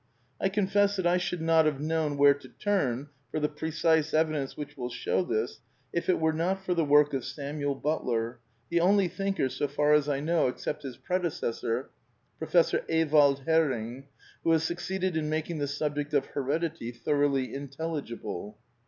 I 0.39 0.49
confess 0.49 0.95
that 0.95 1.05
I 1.05 1.17
should 1.17 1.43
not 1.43 1.65
have 1.67 1.79
known 1.79 2.17
where 2.17 2.33
to 2.33 2.47
turn 2.49 3.09
for 3.29 3.39
the 3.39 3.47
precise 3.47 4.15
evidence 4.15 4.57
which 4.57 4.75
will 4.75 4.89
show 4.89 5.23
this 5.23 5.59
if 5.93 6.09
it 6.09 6.19
were 6.19 6.33
not 6.33 6.65
for 6.65 6.73
the 6.73 6.83
work 6.83 7.13
of 7.13 7.23
Samuel 7.23 7.75
Butler, 7.75 8.39
the 8.69 8.79
only 8.79 9.07
thinker, 9.07 9.47
so 9.47 9.67
far 9.67 9.93
as 9.93 10.09
I 10.09 10.19
know, 10.19 10.47
except 10.47 10.81
his 10.81 10.97
predecessor. 10.97 11.91
Professor 12.39 12.83
Ewald 12.89 13.43
Hering,® 13.45 14.05
who 14.43 14.49
has 14.53 14.63
succeeded 14.63 15.15
in 15.15 15.29
making 15.29 15.59
the 15.59 15.67
subject 15.67 16.15
of 16.15 16.25
Heredity 16.25 16.91
thoroughly 16.91 17.53
intelligible. 17.53 18.57